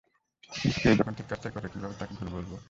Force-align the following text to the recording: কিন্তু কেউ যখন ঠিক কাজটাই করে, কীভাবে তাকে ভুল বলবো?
কিন্তু 0.51 0.77
কেউ 0.81 0.93
যখন 0.95 1.13
ঠিক 1.17 1.27
কাজটাই 1.29 1.53
করে, 1.55 1.67
কীভাবে 1.73 1.95
তাকে 1.97 2.13
ভুল 2.17 2.29
বলবো? 2.29 2.55